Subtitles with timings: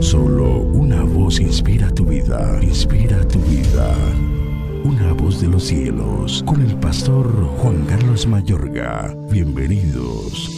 [0.00, 3.94] Solo una voz inspira tu vida, inspira tu vida.
[4.84, 7.26] Una voz de los cielos, con el pastor
[7.58, 9.16] Juan Carlos Mayorga.
[9.30, 10.50] Bienvenidos.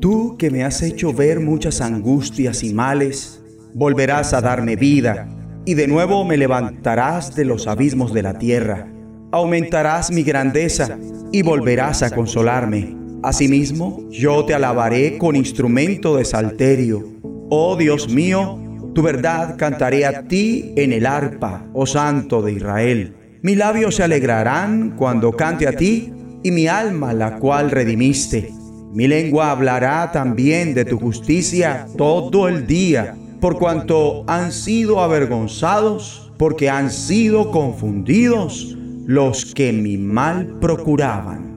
[0.00, 3.42] Tú que me has hecho ver muchas angustias y males,
[3.74, 5.28] volverás a darme vida,
[5.64, 8.92] y de nuevo me levantarás de los abismos de la tierra.
[9.32, 10.98] Aumentarás mi grandeza
[11.32, 13.03] y volverás a consolarme.
[13.24, 17.08] Asimismo, yo te alabaré con instrumento de salterio.
[17.48, 18.60] Oh Dios mío,
[18.94, 23.14] tu verdad cantaré a ti en el arpa, oh Santo de Israel.
[23.40, 28.52] Mis labios se alegrarán cuando cante a ti, y mi alma la cual redimiste.
[28.92, 36.30] Mi lengua hablará también de tu justicia todo el día, por cuanto han sido avergonzados,
[36.36, 41.53] porque han sido confundidos los que mi mal procuraban.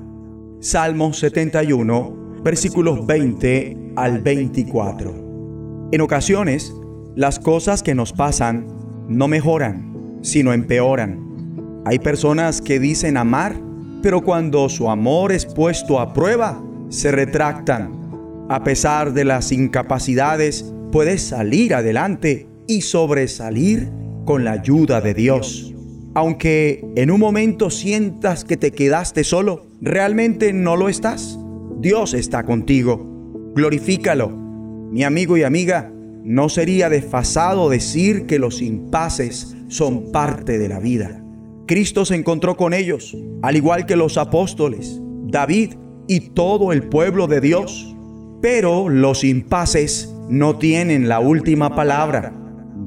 [0.59, 5.89] Salmo 71, versículos 20 al 24.
[5.91, 6.73] En ocasiones,
[7.15, 8.65] las cosas que nos pasan
[9.07, 11.83] no mejoran, sino empeoran.
[11.85, 13.55] Hay personas que dicen amar,
[14.01, 18.47] pero cuando su amor es puesto a prueba, se retractan.
[18.49, 23.91] A pesar de las incapacidades, puedes salir adelante y sobresalir
[24.25, 25.75] con la ayuda de Dios.
[26.15, 31.39] Aunque en un momento sientas que te quedaste solo, realmente no lo estás.
[31.79, 33.53] Dios está contigo.
[33.55, 34.29] Glorifícalo.
[34.29, 35.91] Mi amigo y amiga,
[36.23, 41.23] no sería desfasado decir que los impases son parte de la vida.
[41.67, 45.73] Cristo se encontró con ellos, al igual que los apóstoles, David
[46.07, 47.95] y todo el pueblo de Dios.
[48.41, 52.33] Pero los impases no tienen la última palabra.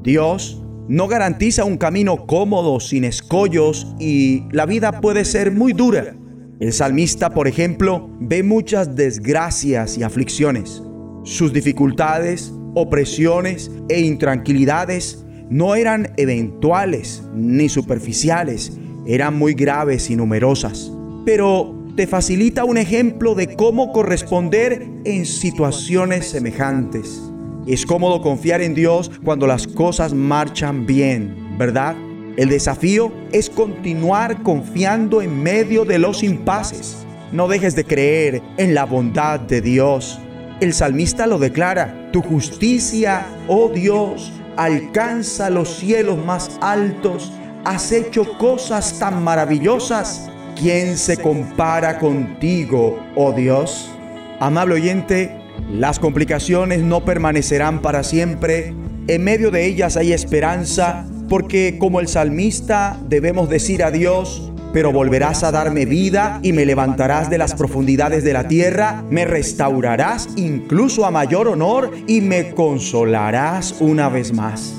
[0.01, 6.15] Dios no garantiza un camino cómodo sin escollos y la vida puede ser muy dura.
[6.61, 10.83] El salmista, por ejemplo, ve muchas desgracias y aflicciones.
[11.23, 18.73] Sus dificultades, opresiones e intranquilidades no eran eventuales ni superficiales,
[19.07, 20.91] eran muy graves y numerosas.
[21.25, 27.23] Pero te facilita un ejemplo de cómo corresponder en situaciones semejantes.
[27.65, 31.95] Es cómodo confiar en Dios cuando las cosas marchan bien, ¿verdad?
[32.37, 37.05] El desafío es continuar confiando en medio de los impases.
[37.33, 40.17] No dejes de creer en la bondad de Dios.
[40.61, 47.33] El salmista lo declara, tu justicia, oh Dios, alcanza los cielos más altos.
[47.65, 50.29] Has hecho cosas tan maravillosas.
[50.55, 53.91] ¿Quién se compara contigo, oh Dios?
[54.39, 55.35] Amable oyente,
[55.69, 58.73] las complicaciones no permanecerán para siempre.
[59.07, 64.91] En medio de ellas hay esperanza porque como el salmista debemos decir a Dios, pero
[64.91, 70.27] volverás a darme vida y me levantarás de las profundidades de la tierra, me restaurarás
[70.35, 74.73] incluso a mayor honor y me consolarás una vez más.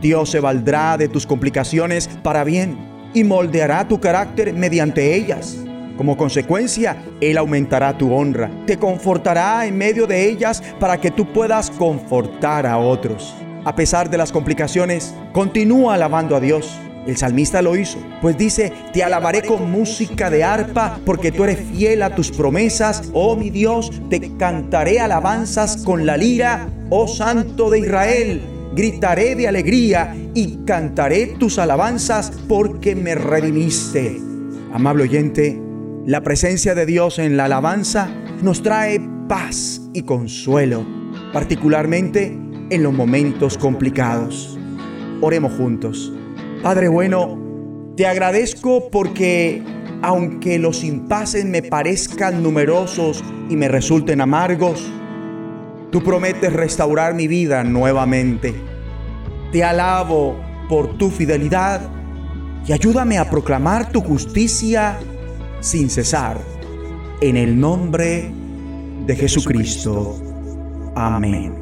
[0.00, 2.76] Dios se valdrá de tus complicaciones para bien
[3.14, 5.56] y moldeará tu carácter mediante ellas.
[5.96, 11.32] Como consecuencia, Él aumentará tu honra, te confortará en medio de ellas para que tú
[11.32, 13.36] puedas confortar a otros.
[13.64, 16.78] A pesar de las complicaciones, continúa alabando a Dios.
[17.06, 21.58] El salmista lo hizo, pues dice, te alabaré con música de arpa, porque tú eres
[21.58, 27.70] fiel a tus promesas, oh mi Dios, te cantaré alabanzas con la lira, oh Santo
[27.70, 28.42] de Israel,
[28.74, 34.20] gritaré de alegría y cantaré tus alabanzas porque me redimiste.
[34.72, 35.60] Amable oyente,
[36.06, 38.08] la presencia de Dios en la alabanza
[38.42, 40.86] nos trae paz y consuelo,
[41.32, 42.41] particularmente
[42.72, 44.58] en los momentos complicados.
[45.20, 46.10] Oremos juntos.
[46.62, 47.38] Padre bueno,
[47.96, 49.62] te agradezco porque
[50.00, 54.90] aunque los impases me parezcan numerosos y me resulten amargos,
[55.90, 58.54] tú prometes restaurar mi vida nuevamente.
[59.52, 61.82] Te alabo por tu fidelidad
[62.66, 64.98] y ayúdame a proclamar tu justicia
[65.60, 66.40] sin cesar.
[67.20, 68.32] En el nombre
[69.06, 70.16] de Jesucristo.
[70.96, 71.61] Amén.